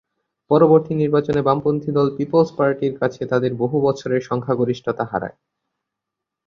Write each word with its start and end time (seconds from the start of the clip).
পরবর্তী 0.51 0.93
নির্বাচনে 0.95 1.41
বামপন্থী 1.41 1.89
দল 1.91 2.07
পিপলস 2.17 2.49
পার্টির 2.57 2.93
কাছে 2.99 3.21
তাদের 3.25 3.51
বহু 3.53 3.77
বছরের 3.81 4.21
সংখ্যাগরিষ্ঠতা 4.21 5.03
হারায়। 5.05 5.37